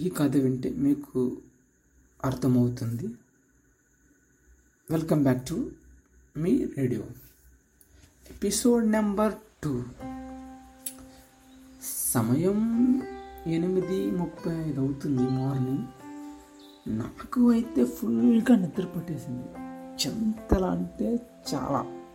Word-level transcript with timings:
ఈ 0.00 0.08
కథ 0.08 0.36
వింటే 0.36 0.70
మీకు 0.70 1.36
అర్థమవుతుంది. 2.24 3.06
వెల్కమ్ 4.90 5.22
బ్యాక్ 5.22 5.48
టు 5.48 5.70
మీ 6.36 6.64
రేడియో. 6.64 7.02
ఎపిసోడ్ 8.30 8.92
నెంబర్ 8.92 9.34
టూ 9.64 9.82
సమయం 11.82 13.02
ఎనిమిది 13.46 14.10
ముప్పై 14.10 14.54
ఐదు 14.54 14.80
అవుతుంది 14.80 15.22
మార్నింగ్. 15.22 15.86
నాకు 16.98 17.50
అయితే 17.50 17.84
ఫుల్గా 17.84 18.56
నిద్ర 18.56 18.84
పట్టేసింది. 18.84 19.46
చెంతలా 20.06 20.70
అంటే 20.70 21.30
చాలా. 21.54 22.06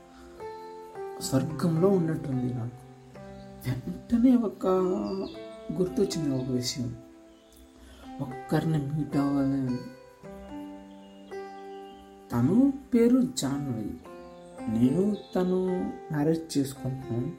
స్వర్గంలో 1.19 1.87
ఉన్నట్టుంది 1.87 2.53
నాకు. 2.53 2.75
వెంటనే 3.69 4.35
ఒక 4.35 4.67
గుర్తొచ్చింది 5.73 6.43
ఒక 6.43 6.49
విషయం. 6.49 7.02
ఒక్కరిని 8.21 8.77
మీట్ 8.77 9.17
అవ్వాలని 9.17 9.77
తను 12.31 12.73
పేరు 12.93 13.21
జాన్వి. 13.21 13.97
నేను 14.69 15.17
తను 15.35 15.65
మ్యారేజ్ 16.11 16.57
చేసుకుంటున్నాను 16.57 17.31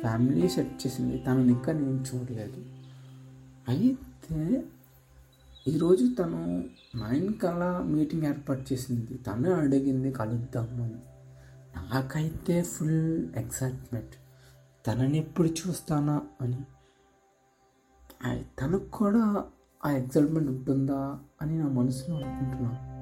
ఫ్యామిలీ 0.00 0.48
సెట్ 0.48 0.86
చేసింది. 0.86 1.18
తనని 1.18 1.52
ఇంకా 1.52 1.72
నేను 1.72 2.04
చూడలేదు. 2.14 2.66
అయితే 3.68 4.64
ఈరోజు 5.68 6.14
తను 6.14 6.64
నైన్ 6.94 7.34
కల్లా 7.34 7.82
మీటింగ్ 7.82 8.22
ఏర్పాటు 8.22 8.72
చేసింది. 8.72 9.18
తను 9.18 9.52
అడిగింది 9.54 10.12
కలుద్దామని 10.12 11.00
నాకైతే 11.94 12.62
ఫుల్ 12.62 13.28
ఎక్సైట్మెంట్ 13.36 14.14
తనని 14.86 15.18
ఎప్పుడు 15.18 15.48
చూస్తానా 15.48 16.22
అని. 16.40 16.62
తనకు 18.60 18.88
కూడా 18.88 19.46
ఆ 19.86 19.90
ఎగ్జైట్మెంట్ 19.90 20.48
ఉంటుందా 20.48 21.18
అని 21.42 21.58
నా 21.58 21.68
మనసులో 21.68 22.16
అనుకుంటున్నాను 22.16 22.94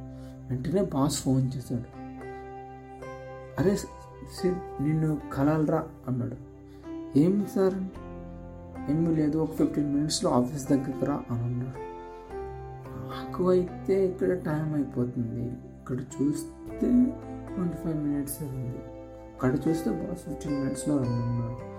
వెంటనే 0.49 0.83
బాస్ 0.83 1.23
ఫోన్ 1.23 1.51
చేశాడు. 1.57 2.03
అరే 3.61 3.77
సిద్ 3.77 4.83
నిన్ను 4.83 5.21
కలాలరా 5.33 5.89
అన్నాడు. 6.09 6.37
ఏం 7.19 7.47
సార్? 7.55 7.75
ఏమీ 8.91 9.15
లేదు 9.15 9.39
ఒక 9.39 9.53
ఫిఫ్టీన్ 9.53 9.95
మినిట్స్లో 9.95 10.31
ఆఫీస్ 10.31 10.69
దగ్గరకు 10.69 11.05
రా 11.05 11.23
అని 11.31 11.43
అన్నాడు. 11.43 11.79
నాకు 13.13 13.51
అయితే 13.51 14.07
ఇక్కడ 14.07 14.33
టైం 14.33 14.75
అయిపోతుంది. 14.75 15.45
ఇక్కడ 15.45 15.97
చూస్తే 15.97 17.07
ట్వంటీ 17.55 17.77
ఫైవ్ 17.77 17.97
మినిట్స్ 17.97 18.43
ఉంది. 18.43 18.79
అక్కడ 19.35 19.69
చూస్తే 19.69 19.91
బాస్ 19.91 20.21
ఫిఫ్టీన్ 20.21 20.61
మినిట్స్లో 20.61 20.99
రమ్మన్నాడు 20.99 21.73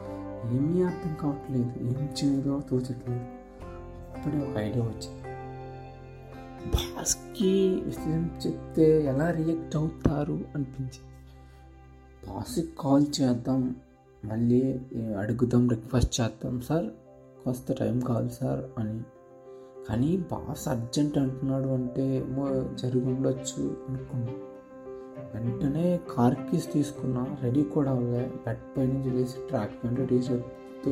ఏమీ 0.56 0.84
అర్థం 0.84 1.16
కావట్లేదు. 1.22 1.74
ఏం 1.82 2.10
చేయదో 2.24 2.62
తోచట్లేదు. 2.70 3.43
అప్పుడే 4.26 4.52
ఒక 4.52 4.58
ఐడియా 4.58 4.86
వచ్చింది. 4.86 5.24
బాస్కి 6.70 7.82
విషయం 7.86 8.32
చెప్తే 8.46 9.06
ఎలా 9.06 9.32
రియాక్ట్ 9.32 9.76
అవుతారు 9.76 10.40
అనిపించింది. 10.56 11.00
బాస్కి 12.28 12.74
కాల్ 12.80 13.06
చేద్దాం 13.22 13.76
మళ్ళీ 14.26 14.80
అడుగుదాం 15.20 15.70
రిక్వెస్ట్ 15.70 16.22
చేద్దాం 16.22 16.62
సార్ 16.62 16.86
కాస్త 17.46 17.74
టైం 17.74 18.00
కావాలి 18.00 18.30
సార్ 18.30 18.80
అని. 18.80 19.02
కానీ 19.90 20.18
బాస్ 20.18 20.68
అర్జెంట్ 20.68 21.18
అంటున్నాడు 21.18 21.68
అంటే 21.68 22.18
ఏమో 22.18 22.48
జరిగి 22.76 23.06
ఉండొచ్చు 23.06 23.78
అనుకున్నా. 23.90 24.34
వెంటనే 25.34 26.00
కార్ 26.18 26.36
కీస్ 26.36 26.74
తీసుకున్నా 26.74 27.28
రెడీ 27.42 27.64
కూడా 27.64 27.92
అవ్వలే. 27.92 28.32
బెడ్ 28.48 28.78
పై 28.78 28.88
నుంచి 28.88 29.10
లేచి 29.10 29.48
ట్రాక్ 29.48 29.84
ప్యాంట్ 29.84 30.10
టీ 30.86 30.92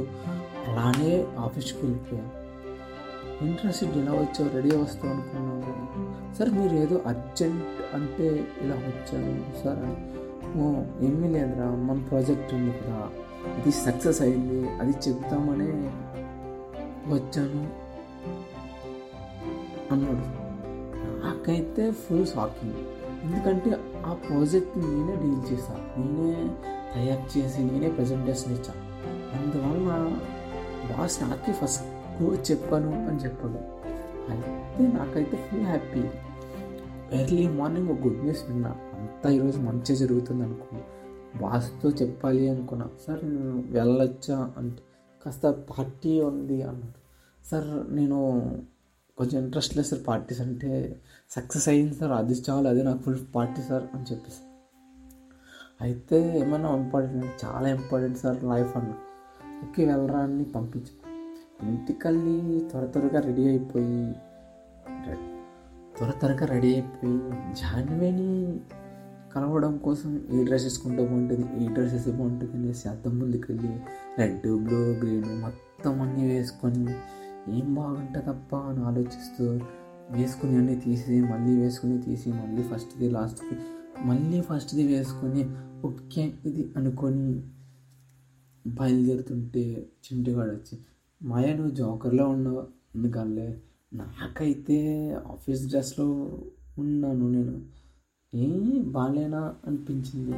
అలానే 0.67 1.27
ఆఫీస్కి 1.39 1.85
వెళ్ళిపోయాను 1.85 2.40
ఇంట్రెస్ట్ 3.45 3.97
ఎలా 4.01 4.13
వచ్చావు? 4.21 4.49
రెడీ 4.55 4.71
వస్తావు 4.75 5.11
అనుకున్నాను 5.13 6.35
సార్ 6.37 6.49
మీరు 6.57 6.75
ఏదో 6.83 6.95
అర్జెంట్ 7.11 7.79
అంటే 7.97 8.27
ఇలా 8.63 8.75
వచ్చాను 8.87 9.33
సార్ 9.61 9.79
అని, 9.85 9.97
ఓ 10.59 10.67
ఏమీ 11.07 11.27
లేదురా. 11.35 11.67
మన 11.87 11.97
ప్రాజెక్ట్ 12.09 12.51
ఉంది 12.57 12.73
కదా. 12.79 12.99
ఇది 13.59 13.71
సక్సెస్ 13.85 14.21
అయింది. 14.25 14.59
అది 14.81 14.93
చెప్తామనే 15.05 15.69
వచ్చాను 17.13 17.61
అన్నాడు. 19.93 20.25
నాకైతే 21.23 21.83
ఫుల్ 22.03 22.25
షాకింగ్ 22.27 22.77
ఎందుకంటే 23.25 23.71
ఆ 24.05 24.11
ప్రాజెక్ట్ 24.27 24.75
నేనే 24.83 25.15
డీల్ 25.23 25.41
చేశాను 25.49 25.85
నేనే 25.97 26.45
తయారు 26.93 27.25
చేసి 27.33 27.59
నేనే 27.63 27.89
ప్రజెంటేషన్ 27.97 28.53
ఇచ్చాను 28.57 28.83
అందువల్ల 29.37 29.89
బాస్ 30.89 31.17
నాకే 31.23 31.53
ఫస్ట్ 31.59 31.83
ఓ 32.25 32.33
చెప్పాను 32.33 33.07
అని 33.07 33.19
చెప్పాడు. 33.19 33.59
అయితే 34.31 34.87
నాకైతే 34.97 35.37
ఫుల్ 35.37 35.61
హ్యాపీ 35.61 36.03
ఎర్లీ 37.17 37.47
మార్నింగ్ 37.47 37.89
ఒక 37.89 37.99
గుడ్ 37.99 38.19
న్యూస్ 38.19 38.49
విన్నా. 38.49 38.69
అంతా 38.69 39.29
ఈరోజు 39.29 39.57
మంచిగా 39.57 39.95
జరుగుతుంది 39.95 40.43
అనుకో. 40.43 40.77
బాస్తో 41.41 41.89
చెప్పాలి 41.89 42.49
అనుకున్నా. 42.49 42.89
సార్ 43.07 43.29
నేను 43.29 43.63
వెళ్ళొచ్చా? 43.69 44.53
అంటే 44.57 44.81
కాస్త 45.25 45.47
పార్టీ 45.47 46.21
ఉంది 46.21 46.61
అన్నాడు. 46.61 47.01
సార్ 47.49 47.95
నేను 47.95 48.17
కొంచెం 49.17 49.43
ఇంట్రెస్ట్ 49.43 49.77
లేదు 49.77 49.87
సార్ 49.87 50.01
పార్టీస్ 50.07 50.41
అంటే 50.41 51.01
సక్సెస్ 51.29 51.69
అయింది 51.69 51.95
సార్. 51.95 52.11
అది 52.11 52.33
చాలు 52.49 52.67
అదే 52.67 52.83
నాకు 52.83 53.01
ఫుల్ 53.01 53.19
పార్టీ 53.35 53.61
సార్ 53.61 53.83
అని 53.83 54.03
చెప్పేసి. 54.11 54.37
అయితే 55.81 56.39
ఏమైనా 56.39 56.75
ఇంపార్టెంట్ 56.75 57.45
చాలా 57.45 57.69
ఇంపార్టెంట్ 57.69 58.17
సార్ 58.17 58.43
లైఫ్ 58.43 58.77
అన్న 58.77 58.93
ఓకే 59.63 59.85
వెళ్ళరా 59.85 60.19
అని 60.19 60.43
పంపించు 60.43 61.00
ఇంటికల్లి 61.65 62.35
త్వర 62.71 62.83
త్వరగా 62.85 63.19
రెడీ 63.19 63.43
అయిపోయి 63.47 64.01
త్వర 65.95 66.11
త్వరగా 66.19 66.45
రెడీ 66.45 66.69
అయిపోయి 66.73 67.17
జాన్వేని 67.59 68.29
కలవడం 69.33 69.73
కోసం 69.77 70.11
ఈ 70.31 70.39
డ్రెస్ 70.43 70.63
వేసుకుంటే 70.63 71.01
బాగుంటుంది 71.03 71.45
ఈ 71.57 71.67
డ్రెస్ 71.67 71.93
వేస్తే 71.93 72.11
బాగుంటుంది 72.11 72.55
అనేసి 72.57 72.85
అద్దం 72.89 73.13
ముందుకు 73.19 73.47
వెళ్ళి 73.51 73.71
రెడ్ 74.19 74.47
బ్లూ 74.63 74.81
గ్రీన్ 75.01 75.29
మొత్తం 75.41 76.01
అన్నీ 76.01 76.23
వేసుకొని 76.27 76.85
ఏం 77.49 77.67
బాగుంటుందప్ప 77.75 78.55
అని 78.65 78.81
ఆలోచిస్తూ 78.85 79.45
వేసుకుని 80.11 80.55
అన్నీ 80.57 80.75
తీసి 80.79 81.15
మళ్ళీ 81.29 81.53
వేసుకుని 81.55 81.97
తీసి 82.01 82.29
మళ్ళీ 82.31 82.63
ఫస్ట్ది 82.63 83.09
లాస్ట్కి 83.09 83.55
మళ్ళీ 84.07 84.39
ఫస్ట్ది 84.41 84.83
వేసుకొని 84.87 85.43
ఓకే 85.85 86.23
ఇది 86.45 86.63
అనుకొని 86.77 87.27
బయలుదేరుతుంటే 88.65 89.63
చింటిగాడు 90.05 90.51
వచ్చి 90.51 90.75
మాయ 91.23 91.53
నువ్వు 91.53 91.75
జోకర్లో 91.75 92.29
ఉన్నావు? 92.29 92.67
ఎందుకలే 92.95 93.61
నాకైతే 93.93 94.77
ఆఫీస్ 95.13 95.67
డ్రెస్లో 95.67 96.05
ఉన్నాను 96.79 97.29
నేను. 97.29 97.61
ఏ 98.35 98.79
బాగాలేనా 98.81 99.55
అనిపించింది. 99.67 100.31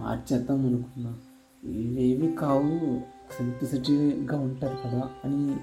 మార్చేద్దాం 0.00 0.66
అనుకున్నా. 0.66 1.18
ఇవేవి 1.64 2.36
కావు. 2.36 3.00
సింప్లిసిటీగా 3.38 4.38
ఉంటారు 4.38 4.76
కదా 4.84 5.10
అని 5.24 5.56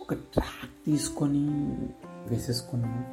ఒక 0.00 0.14
ట్రాక్ 0.14 0.86
తీసుకొని 0.86 1.48
వేసేసుకున్నాను 2.28 3.04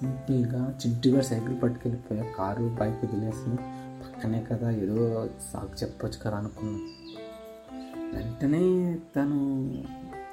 సింపుల్గా 0.00 0.78
చింటిగా 0.86 1.20
సైకిల్ 1.20 1.62
పట్టుకెళ్ళిపోయా. 1.62 2.24
కారు 2.38 2.76
బైక్ 2.80 3.04
వదిలేసి 3.04 3.56
పక్కనే 4.02 4.42
కదా 4.42 4.70
ఏదో 4.70 5.28
సాకు 5.52 5.82
చెప్పొచ్చు 5.82 6.18
కదా 6.22 6.36
అనుకున్నాను 6.36 7.06
వెంటనే 8.16 8.98
తను 9.16 9.70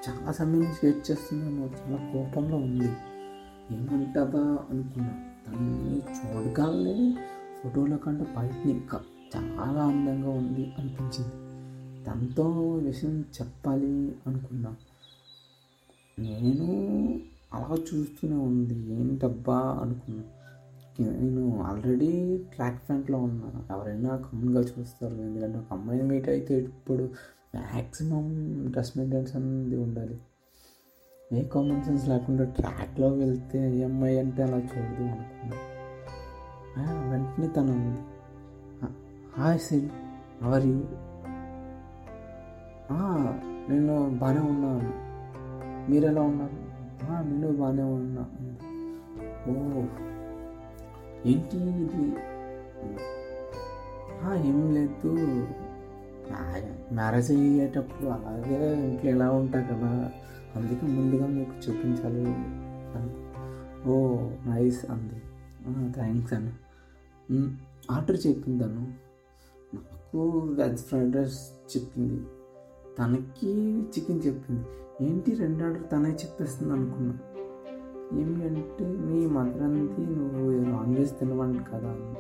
చాలా 0.10 0.32
సమయం 0.32 0.60
నుంచి 0.60 0.78
వెయిట్ 0.84 1.12
చేస్తున్నాను. 1.12 1.62
చాలా 1.62 1.98
కోపంలో 2.14 2.58
ఉంది. 2.58 2.92
ఏమంటుందా 3.72 4.58
అనుకున్నా. 4.70 5.30
తనని 5.48 5.98
చూడగానే 5.98 7.18
ఫోటోలో 7.64 7.98
కంటే 7.98 8.26
బయటని 8.38 8.72
ఇంకా 8.72 9.02
చాలా 9.36 9.86
అందంగా 9.86 10.30
ఉంది 10.30 10.74
అనిపించింది. 10.80 11.32
తనతో 12.06 12.74
విషయం 12.78 13.20
చెప్పాలి 13.20 14.16
అనుకున్నా. 14.28 14.76
నేను 16.20 16.66
అలా 17.54 17.76
చూస్తూనే 17.76 18.36
ఉంది. 18.36 18.94
ఏంటబ్బా 18.94 19.80
అనుకున్నా. 19.82 20.24
నేను 21.00 21.62
ఆల్రెడీ 21.62 22.38
ట్రాక్ 22.38 22.90
ప్యాంట్లో 22.90 23.18
ఉన్నా. 23.18 23.76
ఎవరైనా 23.76 24.10
కామన్గా 24.10 24.62
చూస్తారు. 24.62 25.14
ఎందుకంటే 25.14 25.58
ఒక 25.58 25.66
అమ్మాయిని 25.72 26.08
మీట్ 26.08 26.30
అయితే 26.30 26.58
ఇప్పుడు 26.58 27.10
మ్యాక్సిమం 27.56 28.34
డ్రెస్ 28.72 28.98
మెయింటెనెన్స్ 28.98 29.36
అనేది 29.36 29.76
ఉండాలి. 29.76 30.20
ఏ 31.34 31.44
కామన్ 31.44 31.84
సెన్స్ 31.84 32.08
లేకుండా 32.08 32.44
ట్రాక్లో 32.44 33.08
వెళ్తే 33.08 33.78
ఏ 33.78 33.84
అంటే 34.20 34.44
అలా 34.44 34.58
చూడదు 34.58 35.04
అనుకున్నా. 35.04 35.58
ఆ, 36.78 37.10
వెంటనే 37.10 37.48
తను 37.48 37.72
ఉంది 37.72 38.02
హాయ్ 39.42 39.60
సిడ్ 39.60 39.92
అవర్ 40.42 40.66
యూ? 40.66 40.84
నేను 43.70 44.10
బాగానే 44.10 44.40
ఉన్నాను 44.40 45.04
మీరు 45.92 46.06
ఎలా 46.06 46.22
ఉన్నారు? 46.22 46.64
నేను 47.30 47.52
బాగానే 47.52 47.84
ఉన్నా. 47.84 48.22
ఓ 49.48 49.82
ఏంటి 51.26 51.58
ఇది? 51.58 52.16
ఏం 54.48 54.74
లేదు 54.74 55.63
మ్యారేజ్ 56.94 57.32
అయ్యేటప్పుడు 57.32 58.10
అలాగే 58.10 58.90
ఇంట్లో 58.90 59.10
ఎలా 59.10 59.32
ఉంటాయి 59.32 59.66
కదా 59.66 60.12
అందుకే 60.56 60.88
ముందుగా 60.88 61.28
మీకు 61.28 61.70
చూపించాలి 61.70 62.26
ఓ 63.90 64.16
నైస్ 64.50 64.92
అంది. 64.92 65.22
థ్యాంక్స్ 65.94 66.34
అన్న. 66.34 66.50
ఆర్డర్ 67.92 68.18
చెప్పింది 68.28 68.64
తను 68.64 68.94
నాకు 69.76 70.30
వెజ్ 70.30 70.78
ఫ్రైడ్ 70.78 71.16
రైస్ 71.16 71.52
చెప్పింది. 71.78 72.24
తనకి 73.00 73.52
చికెన్ 73.82 74.22
చెప్పింది. 74.26 74.66
ఏంటి 75.02 75.36
రెండు 75.36 75.64
ఆర్డర్ 75.64 75.92
తనే 75.92 76.10
చెప్పేస్తుంది 76.10 76.74
అనుకున్నా. 76.74 77.18
ఏమి 78.20 78.44
అంటే 78.46 78.86
మీ 78.86 79.28
మదర్ 79.28 79.62
అంది 79.62 80.06
నువ్వు 80.16 80.52
నాన్ 80.52 80.96
వెజ్ 80.96 81.20
తినవండి 81.20 81.60
కదా 81.60 82.16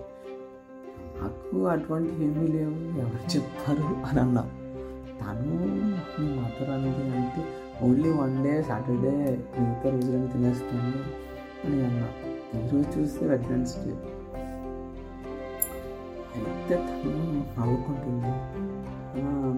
నాకు 1.23 1.57
అటువంటివి 1.71 2.23
ఏమీ 2.25 2.45
లేవు. 2.53 2.77
ఎవరు 3.01 3.25
చెప్పారు 3.33 3.85
అని 4.07 4.19
అన్నా. 4.23 4.41
తను 5.19 5.57
మీ 6.15 6.25
మదర్ 6.37 6.71
అంటే 6.75 7.41
ఓన్లీ 7.85 8.09
వన్ 8.19 8.35
డే 8.45 8.53
సాటర్డే 8.69 9.13
మిగతా 9.57 9.87
రోజులను 9.95 10.27
తినేస్తాను 10.33 10.99
అని 11.65 11.77
అన్నా. 11.87 12.07
ఈరోజు 12.57 12.87
చూస్తే 12.95 13.23
వెడ్నెస్డే 13.29 13.93
అయితే 16.35 16.75
తను 16.87 17.13
నవ్వుకుంటుంది. 17.57 18.33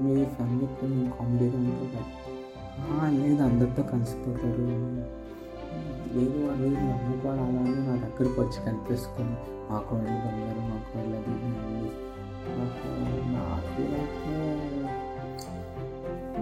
మీ 0.04 0.14
ఫ్యామిలీ 0.36 0.68
కొంచెం 0.80 1.04
కామెడీగా 1.18 1.58
ఉంటుంది 1.64 2.04
లేదు 3.22 3.42
అందరితో 3.44 3.84
కలిసిపోతారు. 3.92 4.66
లేదు 6.16 6.48
వాళ్ళు 6.48 6.68
నన్ను 6.68 7.22
కూడా 7.22 7.44
అలానే 7.44 7.88
నా 7.88 7.95
దగ్గరకు 7.95 8.42
వచ్చి 8.42 8.66
కనిపిస్తుంది. 8.66 9.38
మా 9.72 9.80
కోడలు 9.80 10.06
బంగారు 10.06 10.69
మా 10.69 10.89
కోడలు 10.89 11.16
అది 11.16 13.83
ఇది 13.83 13.95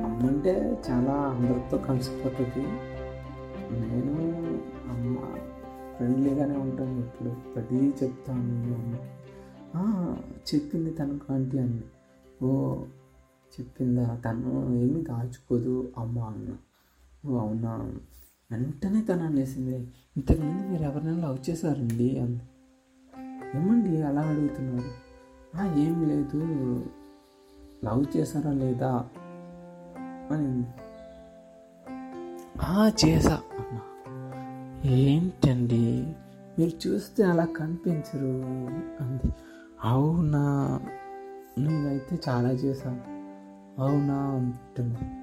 అమ్మంటే 0.03 0.81
చాలా 0.89 1.13
అందరితో 1.13 1.77
కలిసిపోతుంది. 1.77 2.67
నేను 3.71 4.17
అమ్మ 4.91 5.17
ఫ్రెండ్లీగానే 5.95 6.57
ఉంటాను 6.57 6.99
ఇప్పుడు. 6.99 7.29
ప్రతి 7.29 7.93
చెప్తాను 8.03 8.75
అమ్మకి. 8.75 10.49
చెప్పింది 10.49 10.91
తనకు 10.91 11.33
ఆంటీ 11.33 11.57
అంది 11.57 11.83
ఓ 12.45 12.77
చెప్పిందా? 13.53 14.19
తను 14.25 14.73
ఏమీ 14.73 15.01
దాచుకోదు 15.01 15.91
అమ్మ 15.97 16.19
అన్న. 16.19 16.55
ఓ 17.29 17.37
అవునా? 17.37 17.91
వెంటనే 18.53 19.01
తను 19.01 19.25
అనేసింది 19.25 19.75
ఇంతకుముందు 20.17 20.67
మీరు 20.67 20.83
ఎవరినైనా 20.83 21.27
లవ్ 21.27 21.49
చేశారండి? 21.49 22.19
అంది. 22.19 22.41
ఏమండి 23.57 24.01
అలా 24.01 24.21
అడుగుతున్నారు? 24.21 25.03
ఏం 25.79 26.07
లేదు. 26.07 26.37
లవ్ 27.85 28.17
చేశారా 28.17 28.51
లేదా? 28.51 29.09
అని 30.31 30.63
"ఆ, 32.61 32.91
చేసా 33.05 33.41
అన్న 33.59 33.79
ఏంటండి? 34.91 36.15
మీరు 36.59 36.87
చూస్తే 36.87 37.23
అలా 37.23 37.45
కనిపించరు. 37.45 38.43
అంది. 39.03 39.33
అవునా? 39.83 40.79
నేనైతే 41.57 42.19
చాలా 42.29 42.51
చేశాను 42.51 43.01
అవునా? 43.81 44.15
అంటుంది. 44.15 45.22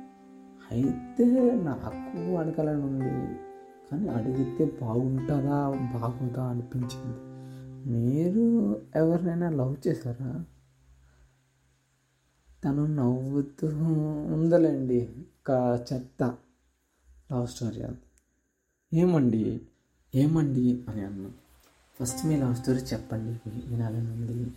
అయితే 0.70 1.24
నాకు 1.62 2.36
అడగాలని 2.36 2.82
ఉంది. 2.82 3.38
కానీ 3.90 4.08
అడిగితే 4.08 4.78
బాగుంటుందా? 4.82 5.70
బాగుందా 5.94 6.44
అనిపించింది. 6.44 7.18
మీరు 7.90 8.76
ఎవరినైనా 8.96 9.50
లవ్ 9.50 9.88
చేశారా? 9.88 10.44
తను 12.64 12.86
నవ్వుతూ 12.86 13.66
ఉందలేండి 14.34 15.08
ఒక 15.16 15.80
చెత్త. 15.92 16.22
లవ్ 17.32 17.46
స్టోరీ 17.46 17.82
అది. 17.82 17.98
ఏమండి? 18.94 19.60
ఏమండి? 20.14 20.84
అని 20.88 21.04
అన్నా. 21.04 21.30
ఫస్ట్ 22.00 22.26
మీ 22.26 22.36
లవ్ 22.36 22.54
స్టోరీ 22.54 22.78
చెప్పండి. 22.78 23.50
వినాలని 23.66 24.10
ఉంది. 24.10 24.52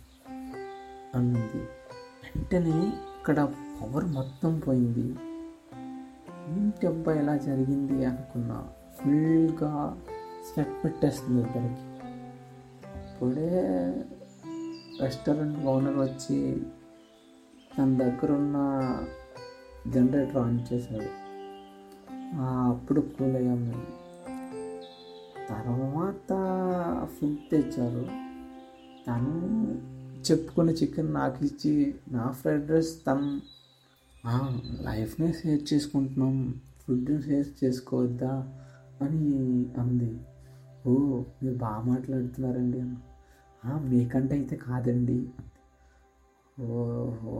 అన్నది. 1.14 1.62
వెంటనే 2.36 2.86
ఇక్కడ 2.88 3.52
పవర్ 3.82 4.04
మొత్తం 4.04 4.58
పోయింది. 4.58 5.33
ఏంటి 6.48 6.86
అబ్బాయి 6.86 7.18
ఎలా 7.18 7.36
జరిగింది 7.36 8.04
అనుకున్నా. 8.04 8.68
ఫుల్గా 8.98 10.00
స్వెట్ 10.52 10.84
పెట్టేస్తుంది 10.84 11.42
ఇద్దరికి. 11.42 12.04
ఇప్పుడే 13.10 13.50
రెస్టారెంట్ 15.00 15.58
ఓనర్ 15.58 15.98
వచ్చి 15.98 16.62
తన 17.78 17.96
దగ్గర 17.96 18.32
ఉన్న 18.32 18.56
జనరేటర్ 19.88 20.36
ఆన్ 20.36 20.72
చేశాడు. 20.72 21.24
అప్పుడు 22.70 23.00
కూల్ 23.00 23.36
అయ్యాం 23.36 23.68
మేము. 23.68 24.04
తర్వాత 25.48 26.28
ఫుడ్ 27.20 27.50
తెచ్చారు. 27.50 28.06
తను 29.06 29.94
చెప్పుకున్న 30.30 30.70
చికెన్ 30.70 31.14
నాకు 31.14 31.44
ఇచ్చి 31.44 31.94
నా 32.12 32.30
ఫ్రైడ్ 32.30 32.70
రైస్ 32.70 33.06
తను 33.06 33.53
లైఫ్నే 34.86 35.32
షేర్ 35.32 35.62
చేసుకుంటున్నాం 35.70 36.36
ఫుడ్ని 36.82 37.16
షేర్ 37.22 37.48
చేసుకోవద్దా 37.64 38.32
అని 39.04 39.24
అంది. 39.82 40.12
ఓ 40.86 40.92
మీరు 41.42 41.56
బాగా 41.64 41.80
మాట్లాడుతున్నారండి 41.90 42.80
మీకంటే 43.90 44.34
అయితే 44.34 44.56
కాదండి. 44.56 45.18
ఓహో 46.58 47.34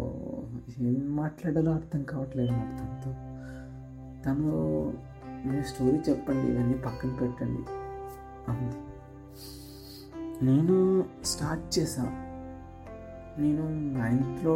ఏం 0.91 1.05
మాట్లాడాలో 1.17 1.73
అర్థం 1.73 2.03
కావట్లేదు 2.13 2.53
నాకు 2.53 2.75
తనతో 2.79 3.13
తను 4.25 4.53
మీ 5.47 5.59
స్టోరీ 5.71 5.99
చెప్పండి 6.09 6.45
ఇవన్నీ 6.53 6.77
పక్కన 6.87 7.11
పెట్టండి 7.21 7.65
అంది. 8.53 8.79
నేను 10.47 10.77
స్టార్ట్ 11.33 11.67
చేశాను 11.79 12.13
నేను 13.39 13.69
నైన్త్లో 13.99 14.55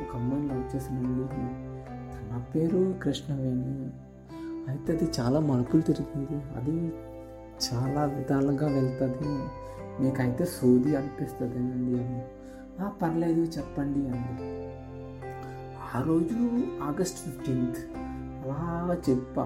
ఒక 0.00 0.16
అమ్మాయిని 0.16 0.48
లవ్ 0.48 0.76
చేశానండి 0.76 1.28
తన 2.12 2.44
పేరు 2.54 2.94
కృష్ణవేణి. 3.02 3.90
అయితే 4.68 4.92
అది 4.92 5.10
చాలా 5.20 5.40
మలుపులు 5.40 5.82
తిరుగుతుంది 5.82 6.42
అది 6.56 6.92
చాలా 7.72 8.04
విధాలుగా 8.04 8.66
వెళ్తుంది. 8.66 9.48
మీకైతే 10.02 10.44
సోది 10.44 10.96
అనిపిస్తుంది 10.96 11.56
అండి 11.56 12.04
అని. 12.04 12.22
"ఆ, 12.80 12.88
పర్లేదు 12.88 13.40
చెప్పండి 13.40 14.08
అంది. 14.08 14.74
ఆ 15.94 16.02
రోజు 16.02 16.34
ఆగస్ట్ 16.82 17.18
ఫిఫ్టీన్త్. 17.18 17.78
అలా 17.96 18.98
చెప్పా. 19.10 19.42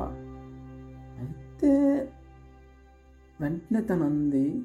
అయితే 1.19 1.69
వెంటనే 3.41 3.81
తను 3.81 4.05
అంది 4.05 4.63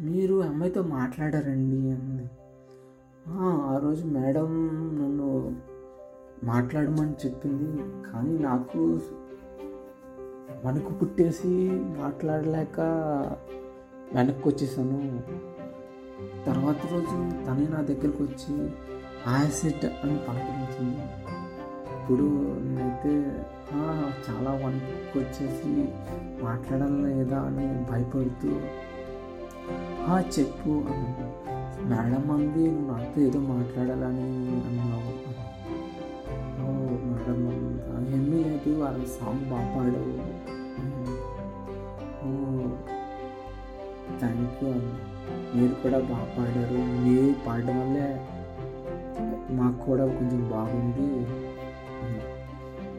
మీరు 0.00 0.42
అమ్మాయితో 0.42 0.82
మాట్లాడారండి 0.82 1.90
అంది. 1.90 2.30
"ఆ, 3.36 3.48
రోజు 3.78 4.04
మేడం 4.08 4.50
నన్ను 4.92 5.28
మాట్లాడమని 6.44 7.14
చెప్పింది 7.24 7.70
కానీ 8.02 8.38
నాకు 8.38 8.80
వణుకు 10.64 10.92
పుట్టేసి 10.92 11.52
మాట్లాడలేక 11.98 12.78
వెనక్కి 14.14 14.48
వచ్చేసాను 14.48 14.98
తర్వాత 16.46 16.80
రోజు 16.92 17.16
తనే 17.46 17.66
నా 17.68 17.80
దగ్గరికి 17.80 18.22
వచ్చి 18.22 18.54
యాసిడ్ 19.26 19.84
అని 20.02 20.16
పలకరించింది. 20.28 21.04
ఇప్పుడు 21.94 22.26
నేనైతే 22.66 23.12
చాలా 24.26 24.50
వణుకు 24.62 24.92
వచ్చేసి 25.18 25.72
మాట్లాడాలి 26.42 27.02
లేదా 27.08 27.40
అని 27.40 27.66
భయపడుతూ 27.90 28.52
"ఆ, 30.06 30.20
చెప్పు 30.34 30.72
అన్నాను. 30.90 31.28
మేడం 31.90 32.30
అంది 32.30 32.62
నువ్వు 32.70 32.92
నాతో 32.92 33.20
ఏదో 33.20 33.40
మాట్లాడాలని 33.40 34.26
అన్నావు. 34.68 35.12
మేడం 37.08 37.40
ఏమీ 38.14 38.38
లేదు 38.44 38.70
వాళ్ళ 38.82 39.04
సాంగ్ 39.04 39.44
బాగా 39.50 39.68
పాడావు. 39.74 40.14
థ్యాంక్ 44.20 44.64
యూ 44.64 44.70
అన్న. 44.70 44.90
మీరు 45.54 45.74
కూడా 45.82 45.98
బాగా 46.10 46.28
పాడారు. 46.38 46.78
మీరు 47.04 47.34
పాడడం 47.46 47.80
వల్లే 47.80 48.08
మాకు 49.54 49.78
కూడా 49.86 50.06
కొంచెం 50.06 50.42
బాగుంది. 50.50 51.08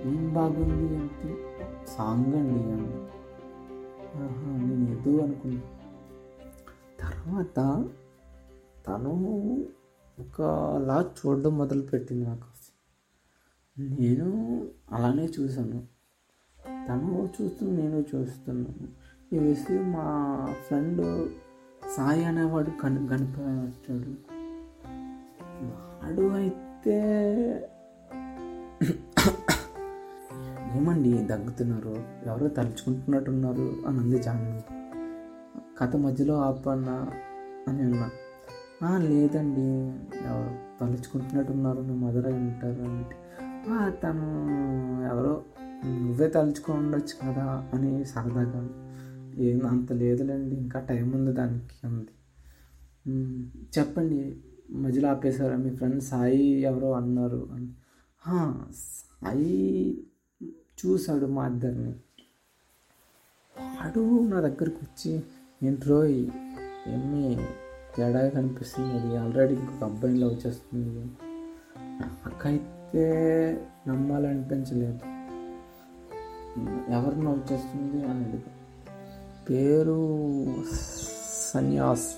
ఏం 0.09 0.33
బాగుంది 0.33 0.87
అంటే 0.97 1.29
సాంగ్ 1.87 2.35
అండి 2.35 2.59
నేను 2.69 2.89
ఏదో 4.91 5.11
అనుకున్నా. 5.23 5.61
తర్వాత 7.01 7.59
తను 8.89 9.65
ఒకలా 10.19 11.11
చూడడం 11.19 11.57
మొదలుపెట్టింది 11.57 12.25
నాకు. 12.27 12.49
నేను 13.79 14.67
అలానే 14.91 15.29
చూశాను. 15.39 15.87
తను 16.87 17.29
చూస్తూ 17.41 17.71
నేను 17.71 18.05
చూస్తున్నాను. 18.15 18.87
ఈ 19.35 19.39
విషయం 19.39 19.91
మా 19.91 20.45
ఫ్రెండ్ 20.67 21.31
సాయి 21.95 22.23
అనేవాడు 22.23 22.69
కని 22.69 23.07
కనిపించాడు. 23.07 24.15
వాడు 25.63 26.29
అయితే 26.29 26.95
ఏమండి 30.75 31.13
దగ్గుతున్నారు? 31.13 31.95
ఎవరో 32.25 32.47
తలుచుకుంటున్నట్టున్నారు 32.47 33.75
అని 33.87 33.99
అంది 33.99 34.19
జాన్వి. 34.19 34.61
కథ 35.77 35.95
మధ్యలో 35.95 36.37
ఆపన్నా 36.41 37.11
అని 37.67 37.81
అన్నా. 37.81 38.09
లేదండి. 38.97 39.61
ఎవరు 40.27 40.79
తలుచుకుంటున్నట్టున్నారు. 40.81 41.81
మీ 41.81 41.93
మదర్ 41.93 42.25
అయి 42.25 42.35
ఉంటారు 42.35 42.81
అంటే 42.81 43.15
తను 43.89 44.23
ఎవరో 45.11 45.43
నువ్వే 45.85 46.27
తలుచుకొని 46.27 46.79
ఉండొచ్చు 46.79 47.27
కదా 47.27 47.69
అని 47.73 48.05
సరదాగా 48.05 48.69
ఏం 49.37 49.67
అంత 49.67 49.91
లేదులేండి. 49.91 50.55
ఇంకా 50.55 50.79
టైం 50.79 51.11
ఉంది 51.11 51.33
దానికి 51.33 51.87
అంది. 51.87 52.07
చెప్పండి. 53.79 54.37
మధ్యలో 54.71 55.09
ఆపేశారా? 55.09 55.55
మీ 55.57 55.75
ఫ్రెండ్ 55.75 56.03
సాయి 56.03 56.61
ఎవరో 56.61 56.91
అన్నారు 56.91 57.49
అని. 57.53 57.67
సాయి 58.75 59.93
చూశాడు 60.53 61.25
మా 61.25 61.47
ఇద్దరిని. 61.47 61.91
వాడు 63.59 64.27
నా 64.27 64.39
దగ్గరకు 64.39 64.77
వచ్చి 64.83 65.23
ఏంట్రో 65.63 66.05
ఏమి 66.05 67.47
తేడా 67.99 68.29
కనిపిస్తుంది. 68.29 68.93
అది 68.93 69.17
ఆల్రెడీ 69.17 69.53
ఇంకొక 69.53 69.83
అబ్బాయిని 69.83 70.19
లవ్ 70.19 70.47
చేస్తుంది. 70.47 71.11
నాకైతే 71.79 73.03
నమ్మాలనిపించలేదు. 73.87 74.99
ఎవరు 76.91 77.21
లవ్ 77.21 77.53
చేస్తుంది 77.53 78.05
అని 78.05 78.39
పేరు 79.49 80.17
సన్యాస్. 81.53 82.15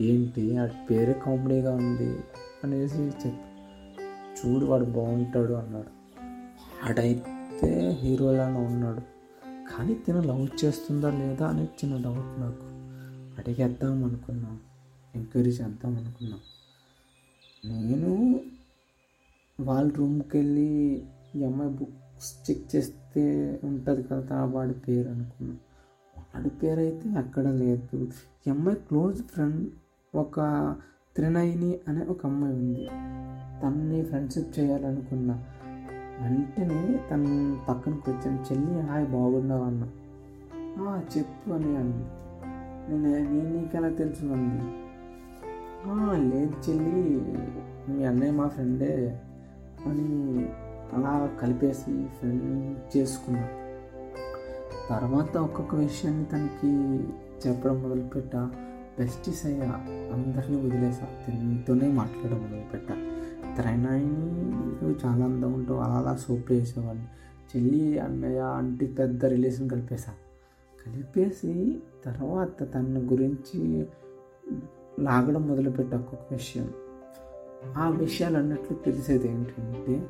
ఏంటి? 0.00 0.56
ఆ 0.56 0.66
పేరే 0.90 1.12
కామెడీగా 1.12 1.74
ఉంది 1.74 2.18
అనేసి 2.64 3.02
చెప్పి 3.02 3.32
చూడు 4.40 4.66
వాడు 4.66 4.84
బాగుంటాడు 4.84 5.52
అన్నాడు. 5.52 6.20
వాడైతే 6.84 7.98
హీరోలాగా 8.00 8.58
ఉన్నాడు. 8.58 9.00
కానీ 9.44 9.94
తిన 9.94 10.20
లవ్ 10.20 10.64
చేస్తుందా 10.64 11.10
లేదా 11.10 11.46
అనేది 11.46 11.70
చిన్న 11.84 12.04
డౌట్ 12.04 12.40
నాకు. 12.40 12.74
అడిగేద్దాం 13.38 14.04
అనుకున్నాను. 14.04 14.63
ఎంక్వైరీ 15.14 15.50
చేద్దాం 15.50 15.96
అనుకున్నాం. 15.96 16.40
నేను 17.64 18.40
వాళ్ళ 19.60 19.92
రూమ్కి 19.94 20.38
వెళ్ళి 20.38 21.04
ఈ 21.36 21.44
అమ్మాయి 21.44 21.70
బుక్స్ 21.70 22.50
చెక్ 22.50 22.76
చేస్తే 22.76 23.60
ఉంటుంది 23.64 24.02
కదా 24.02 24.44
వాడి 24.44 24.72
పేరు 24.72 25.08
అనుకున్నాను 25.08 25.58
వాడి 26.18 26.50
పేరు 26.50 26.80
అయితే 26.80 27.10
అక్కడ 27.10 27.46
లేదు. 27.46 28.12
ఈ 28.46 28.50
అమ్మాయి 28.50 28.78
క్లోజ్ 28.78 29.22
ఫ్రెండ్ 29.22 29.70
ఒక 30.14 30.40
త్రినయిని 31.16 31.78
అనే 31.88 32.06
ఒక 32.06 32.26
అమ్మాయి 32.26 32.54
ఉంది. 32.54 32.86
తనని 33.62 34.04
ఫ్రెండ్షిప్ 34.04 34.58
చేయాలనుకున్నా. 34.58 35.44
వెంటనే 36.20 37.00
తన 37.10 37.56
పక్కనకు 37.68 38.10
వచ్చాను 38.10 38.44
చెల్లి 38.52 38.80
హాయ్ 38.80 39.06
బాగున్నావు? 39.06 39.64
అన్న. 39.64 39.88
"ఆ, 40.82 41.02
చెప్పు 41.18 41.50
అని 41.50 41.76
అంది. 41.76 42.06
నేను 42.90 43.32
నేను 43.32 43.60
నీకు 43.60 43.76
ఎలా 43.76 43.88
తెలుసు 43.88 44.26
అంది. 44.26 44.83
లేదు 46.16 46.70
చెల్లి 46.70 47.20
మీ 47.88 48.04
అన్నయ్య 48.04 48.32
మా 48.32 48.48
ఫ్రెండే 48.48 49.20
అని 49.86 50.38
అలా 50.92 51.30
కలిపేసి 51.42 52.06
ఫ్రెండ్ 52.18 52.96
చేసుకున్నా. 52.96 53.48
తర్వాత 54.90 55.36
ఒక్కొక్క 55.36 55.74
విషయాన్ని 55.74 56.24
తనకి 56.24 56.68
చెప్పడం 57.48 57.82
మొదలుపెట్టా. 57.82 58.50
బెస్టీస్ 58.98 59.46
అయ్యా 59.46 59.70
అందరినీ 60.14 60.66
వదిలేసా. 60.66 61.08
తింటూనే 61.26 61.88
మాట్లాడడం 61.88 62.42
మొదలుపెట్టా. 62.42 62.94
త్రైనాయిని 63.56 65.06
చాలా 65.06 65.24
అందంగా 65.24 65.54
ఉంటావు 65.54 65.78
అలా 65.78 65.94
అలా 65.94 66.16
సోప్ 66.16 66.50
వేసేవాడిని. 66.50 67.04
చెల్లి 67.56 67.98
అన్నయ్య 67.98 68.40
అంటే 68.40 68.86
పెద్ద 68.86 69.24
రిలేషన్ 69.24 69.70
కలిపేసా. 69.70 70.12
కలిపేసి 70.86 71.82
తర్వాత 72.04 72.74
తన 72.74 73.08
గురించి 73.12 73.86
లాగడం 75.00 75.48
మొదలుపెట్టా 75.48 75.96
ఒక్కొక్క 75.96 76.32
విషయం. 76.32 76.70
ఆ 77.76 77.88
విషయాలు 77.88 78.38
అన్నట్లు 78.38 78.76
తెలిసేది 78.76 79.28
ఏంటంటే 79.28 80.06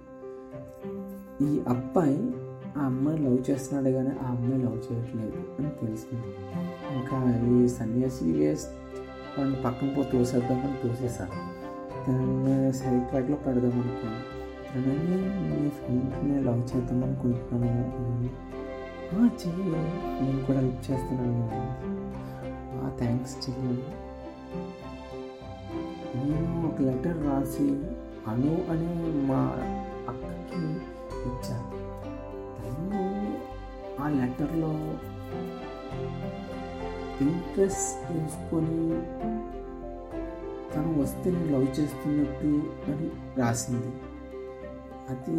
ఈ 1.46 1.60
అబ్బాయి 1.68 2.34
ఆ 2.78 2.84
అమ్మాయి 2.84 3.18
లవ్ 3.18 3.50
చేస్తున్నాడు 3.50 3.94
కానీ 3.94 4.10
ఆ 4.22 4.30
అమ్మాయి 4.30 4.62
లవ్ 4.62 4.92
చేయట్లేదు 4.92 5.36
అని 5.36 5.70
తెలిసింది. 5.70 6.26
ఇంకా 6.94 7.46
ఈ 7.46 7.68
సన్యాసి 7.68 8.56
వాడిని 9.38 9.56
పక్కన 9.56 9.94
పో 9.96 10.02
తోసేద్దామని 10.02 10.88
తోసేసాను 10.88 11.64
తనని 12.06 12.72
సైడ్ 12.72 13.04
ట్రాక్లో 13.04 13.36
పెడదాం 13.36 13.72
అనుకున్నాను 13.72 14.34
తనని 14.74 15.62
మీ 15.62 15.70
ఫ్రెండ్ని 15.70 16.44
లవ్ 16.44 16.76
చేద్దాం 16.76 17.04
అనుకుంటున్నాను. 17.04 18.44
చెయ్యి 19.14 19.70
నేను 20.22 20.46
కూడా 20.46 20.60
హెల్ప్ 20.60 20.90
చేస్తున్నాను. 20.90 21.50
థ్యాంక్స్ 22.98 23.50
చెయ్యి. 23.50 23.84
నేను 26.14 26.68
ఒక 26.68 26.80
లెటర్ 26.80 27.26
రాసి 27.26 27.68
అను 28.26 28.72
అనే 28.72 28.92
మా 29.26 29.40
అక్కకి 30.08 30.62
ఇచ్చాను 31.28 31.70
ఆ 34.00 34.08
లెటర్లో 34.08 34.70
ఇంట్రెస్ట్ 37.20 38.08
తీసుకొని 38.08 38.78
తను 40.74 41.02
వస్తే 41.02 41.30
నేను 41.30 41.52
లవ్ 41.52 41.80
చేస్తున్నట్టు 41.80 42.50
అని 42.90 43.40
రాసింది. 43.40 43.92
అది 45.08 45.36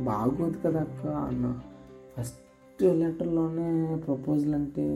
బాగోదు 0.00 0.58
కదా 0.66 0.80
అక్క 0.80 1.06
అన్న. 1.06 1.60
ఫస్ట్ 2.16 2.82
లెటర్లోనే 2.82 3.96
ప్రపోజల్ 3.96 4.54
అంటే 4.54 4.86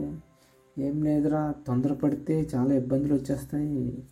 ఏం 0.78 1.02
లేదురా 1.02 1.54
తొందరపడితే 1.66 2.49
చాలా 2.54 2.75
ఇబ్బందులు 2.75 3.14
వచ్చేస్తాయి. 3.14 4.04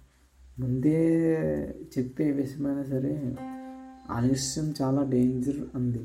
ముందే 0.59 1.01
చెప్పే 1.99 2.31
విషయమైనా 2.31 2.83
సరే 2.83 3.37
ఆలస్యం 4.11 4.75
చాలా 4.83 5.03
డేంజర్ 5.03 5.61
అంది. 5.75 6.03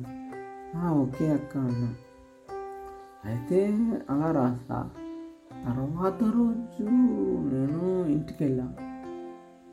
ఓకే 0.90 1.32
అక్క 1.32 1.58
అన్న. 1.58 1.94
అయితే 3.26 3.76
అలా 4.10 4.32
రాసా 4.32 4.90
తర్వాత 5.66 6.24
రోజు 6.24 6.84
నేను 7.54 8.06
ఇంటికి 8.06 8.44
వెళ్ళా 8.44 8.68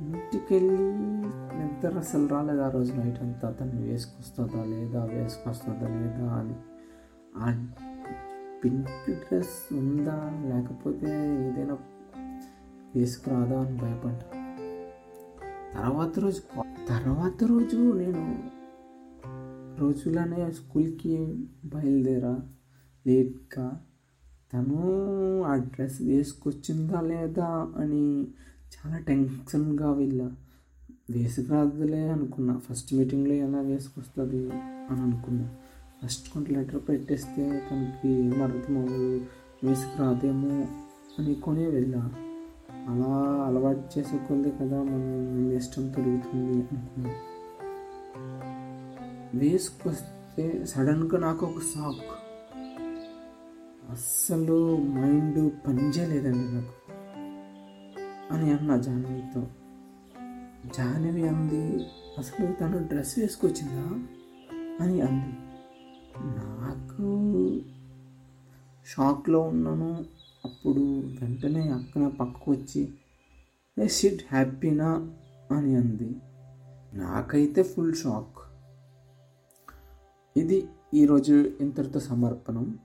ఇంటికి 0.00 0.54
వెళ్ళి 0.54 0.84
నిద్ర 1.58 1.98
అసలు 1.98 2.28
రాలేదు 2.28 2.60
ఆ 2.60 2.70
రోజు 2.70 2.92
నైట్ 2.92 3.20
అంతా. 3.22 3.50
తను 3.50 3.82
వేసుకొస్తుందా 3.82 4.64
లేదా 4.64 5.04
వేసుకొస్తుందా 5.04 5.88
లేదా 5.88 6.28
అని. 6.34 6.56
పింక్ 8.64 9.10
డ్రెస్ 9.10 9.74
ఉందా 9.74 10.42
లేకపోతే 10.46 11.06
ఏదైనా 11.46 11.78
వేసుకురాదా 12.96 13.60
అని 13.60 13.78
భయపడ్డా. 13.78 14.40
తర్వాత 15.74 16.18
రోజు 16.18 16.42
తర్వాత 16.88 17.44
రోజు 17.44 17.92
నేను 17.98 18.50
రోజులానే 19.80 20.52
స్కూల్కి 20.52 21.46
బయలుదేరా 21.64 22.40
లేట్గా. 23.06 23.80
తను 24.52 24.78
ఆ 25.42 25.56
డ్రెస్ 25.56 26.02
వేసుకొచ్చిందా 26.02 27.00
లేదా 27.00 27.72
అని 27.76 28.26
చాలా 28.76 28.98
టెన్షన్గా 28.98 29.92
వెళ్ళా. 29.92 30.32
వేసుకురాదులే 31.10 32.08
అనుకున్నా. 32.08 32.56
ఫస్ట్ 32.56 32.94
మీటింగ్లో 32.94 33.34
ఎలా 33.34 33.60
వేసుకొస్తుంది 33.60 34.50
అని 34.90 35.00
అనుకున్నా. 35.00 35.54
ఫస్ట్ 36.04 36.28
కొంత 36.28 36.50
లెటర్ 36.50 36.80
పెట్టేస్తే 36.88 37.62
తనకి 37.70 38.08
ఏం 38.08 38.42
అర్థం 38.42 38.78
అవ్వదు 38.78 39.26
వేసుకురాదేమో 39.64 40.48
అని 41.18 41.66
వెళ్ళా. 41.66 42.10
అలా 42.88 43.44
అలవాటు 43.46 43.98
చేసుకోలేదు 43.98 44.56
కదా 44.60 44.82
మనం 44.82 45.52
ఇష్టం 45.52 45.88
పెరుగుతుంది 45.88 46.68
అనుకున్నా. 46.72 47.14
వేసుకొస్తే 49.34 50.66
సడన్గా 50.66 51.18
నాకు 51.18 51.46
ఒక 51.46 51.58
షాక్. 51.58 52.04
అస్సలు 53.90 54.76
మైండ్ 54.76 55.52
పనిచేయలేదండి 55.66 56.54
నాకు. 56.54 56.92
అని 58.34 58.52
అన్న 58.52 58.76
జాహ్నవితో 58.76 59.46
జాహ్నవి 60.78 61.28
అంది 61.28 61.86
అసలు 62.18 62.52
తను 62.52 62.78
డ్రెస్ 62.78 63.18
వేసుకొచ్చిందా? 63.18 64.06
అని 64.84 65.00
అంది. 65.00 65.43
షాక్లో 68.96 69.40
ఉన్నాను. 69.40 70.04
అప్పుడు 70.44 70.80
వెంటనే 71.20 71.68
అక్కన 71.68 72.08
పక్కకు 72.08 72.50
వచ్చి 72.50 72.94
ఏ 73.78 73.86
సిట్ 73.86 74.34
హ్యాపీనా? 74.34 75.10
అని 75.56 75.76
అంది. 75.76 76.16
నాకైతే 76.94 77.62
ఫుల్ 77.62 77.94
షాక్. 77.94 78.38
ఇది 80.36 80.68
ఈరోజు 80.94 81.50
ఇంతటితో 81.60 82.00
సమర్పణం. 82.00 82.78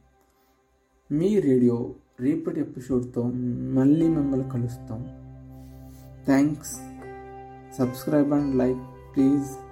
మీ 1.11 1.39
రేడియో 1.39 1.95
రేపటి 2.19 2.59
ఎపిసోడ్తో 2.59 3.23
మళ్ళీ 3.73 4.07
మిమ్మల్ని 4.07 4.49
కలుస్తాం. 4.49 5.03
Thanks. 6.25 6.77
Subscribe 7.77 8.33
and 8.33 8.55
like 8.55 9.15
please. 9.15 9.59